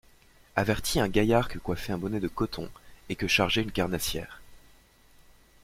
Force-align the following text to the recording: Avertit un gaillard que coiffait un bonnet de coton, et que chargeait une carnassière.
Avertit 0.55 0.99
un 0.99 1.07
gaillard 1.07 1.47
que 1.47 1.59
coiffait 1.59 1.91
un 1.93 1.99
bonnet 1.99 2.19
de 2.19 2.27
coton, 2.27 2.71
et 3.09 3.15
que 3.15 3.27
chargeait 3.27 3.61
une 3.61 3.71
carnassière. 3.71 4.41